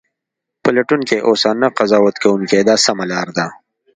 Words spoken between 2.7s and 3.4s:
سمه لار